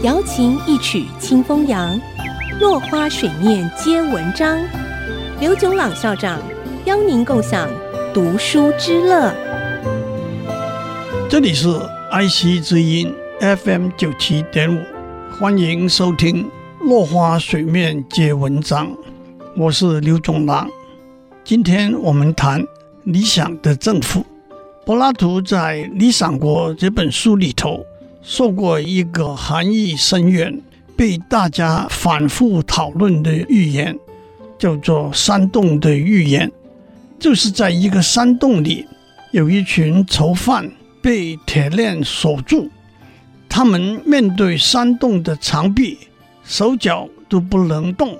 [0.00, 2.00] 瑶琴一曲清风扬，
[2.58, 4.58] 落花水面皆文章。
[5.38, 6.40] 刘炯朗校长
[6.86, 7.68] 邀您共享
[8.12, 9.32] 读书之乐。
[11.28, 11.68] 这里是
[12.10, 14.82] 爱惜之音 FM 九七点五，
[15.38, 16.44] 欢迎收听
[16.80, 18.88] 《落花水面皆文章》，
[19.56, 20.68] 我是刘炯朗。
[21.44, 22.66] 今天我们谈
[23.04, 24.24] 理想的政府。
[24.84, 27.86] 柏拉图在《理想国》这本书里头
[28.22, 30.60] 说过一个含义深远、
[30.96, 33.98] 被大家反复讨论的寓言，
[34.56, 36.50] 叫做“山洞的寓言”。
[37.18, 38.86] 就是在一个山洞里，
[39.32, 42.70] 有一群囚犯被铁链锁住，
[43.48, 45.98] 他们面对山洞的长壁，
[46.44, 48.16] 手脚都不能动，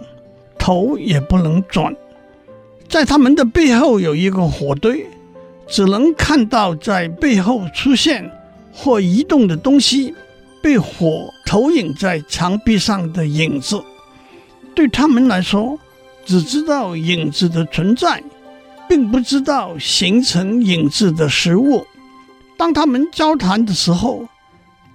[0.58, 1.94] 头也不能转。
[2.88, 5.06] 在他们的背后有一个火堆。
[5.68, 8.30] 只能看到在背后出现
[8.72, 10.14] 或移动的东西，
[10.62, 13.82] 被火投影在墙壁上的影子。
[14.74, 15.78] 对他们来说，
[16.24, 18.22] 只知道影子的存在，
[18.88, 21.86] 并不知道形成影子的实物。
[22.56, 24.26] 当他们交谈的时候，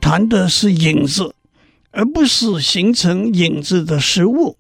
[0.02, 1.36] 谈的是影子，
[1.92, 4.58] 而不是形成影子的实物。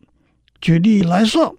[0.62, 1.56] 举例来说，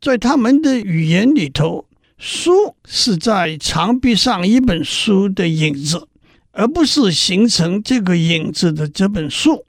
[0.00, 1.84] 在他们的语言里头。
[2.22, 6.06] 书是在墙壁上一本书的影子，
[6.52, 9.64] 而不是形成这个影子的这本书。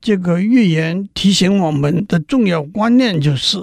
[0.00, 3.58] 这个寓言提醒我们的重要观念就是：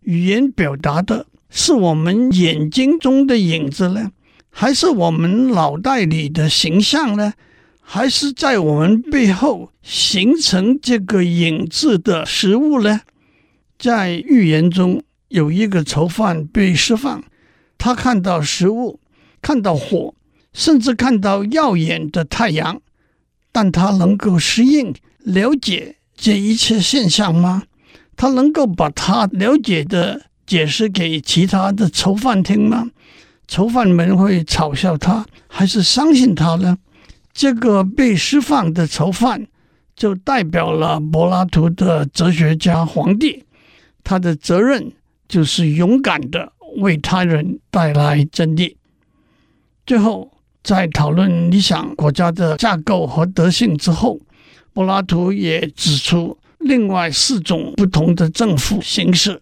[0.00, 4.10] 语言表达的是我们眼睛中的影子呢，
[4.50, 7.34] 还是我们脑袋里的形象呢？
[7.80, 13.02] 还是在我们背后形成这个影子的实物呢？
[13.78, 17.22] 在寓言中，有一个囚犯被释放。
[17.78, 18.98] 他看到食物，
[19.40, 20.14] 看到火，
[20.56, 22.80] 甚至看到耀眼的太阳，
[23.52, 27.64] 但他能够适应、了解这一切现象吗？
[28.16, 32.88] 他能够把他了解的解释给其他的囚犯听吗？
[33.46, 36.78] 囚犯们会嘲笑他，还是相信他呢？
[37.34, 39.46] 这个被释放的囚犯
[39.94, 43.44] 就代表了柏拉图的哲学家皇帝，
[44.02, 44.90] 他的责任
[45.28, 46.54] 就是勇敢的。
[46.78, 48.76] 为他人带来真理。
[49.86, 50.30] 最后，
[50.66, 54.18] 在讨论理想国家的架构和德性之后，
[54.72, 59.40] 柏拉图也指出另外四种不同的政府形式，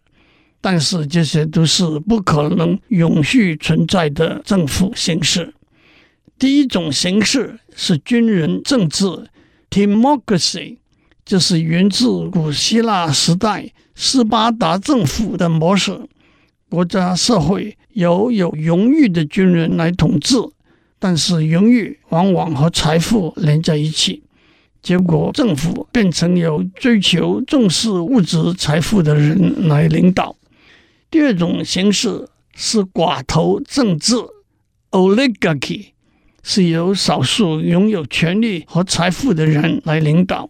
[0.61, 5.55] 但是这些都是不可能永续存在的政府形式。
[6.39, 9.07] 第一种形式是军人政治
[9.71, 10.77] （Timocracy），
[11.25, 15.99] 这是源自古希腊时代斯巴达政府的模式。
[16.69, 20.37] 国家社会由有荣誉的军人来统治，
[21.05, 24.23] 但是荣誉往往和财富连在一起，
[24.81, 30.35] 结果政府变成由追求重视物质财富的人来领导。
[31.11, 34.15] 第二种形式是寡头政治
[34.93, 35.89] （oligarchy），
[36.43, 40.49] 是由少数拥有权力和财富的人来领导。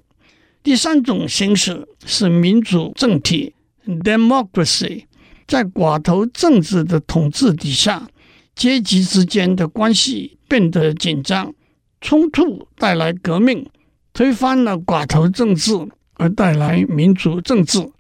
[0.63, 3.55] 第三种形式是民主政体
[3.89, 5.07] （democracy）。
[5.49, 8.09] 在寡头政治的统治底下，
[8.55, 11.55] 阶级之间的关系变得紧张，
[12.01, 13.69] 冲突带来革命，
[14.13, 15.73] 推翻了寡头政治
[16.15, 17.91] 而带来民主政治。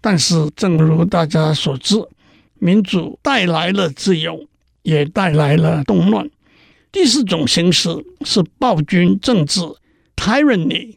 [0.00, 1.96] 但是，正如大家所知，
[2.58, 4.46] 民主带来了自由，
[4.82, 6.28] 也带来了动乱。
[6.90, 7.88] 第四种形式
[8.24, 9.60] 是暴君政治
[10.16, 10.96] （tyranny），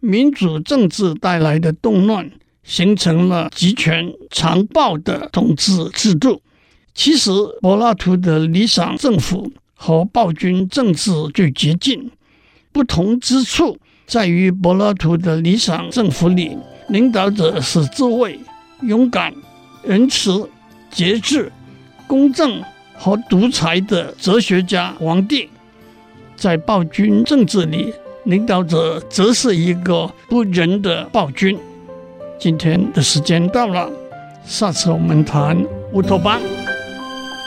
[0.00, 2.30] 民主政治带来的动乱。
[2.62, 6.42] 形成了集权残暴的统治制度。
[6.94, 7.30] 其实，
[7.60, 12.10] 柏拉图的理想政府和暴君政治最接近。
[12.72, 16.56] 不同之处在于，柏拉图的理想政府里，
[16.88, 18.38] 领导者是智慧、
[18.82, 19.32] 勇敢、
[19.82, 20.48] 仁慈、
[20.90, 21.50] 节制、
[22.06, 22.62] 公正
[22.94, 25.48] 和独裁的哲学家皇帝；
[26.36, 27.92] 在暴君政治里，
[28.24, 31.58] 领导者则是一个不仁的暴君。
[32.38, 33.90] 今天的时间到了，
[34.44, 35.56] 下次我们谈
[35.92, 36.40] 乌托邦。